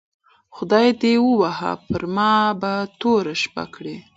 خدای 0.55 0.87
دي 1.01 1.13
ووهه 1.25 1.71
پر 1.87 2.03
ما 2.15 2.33
به 2.61 2.73
توره 2.99 3.33
شپه 3.41 3.63
کړې 3.73 3.97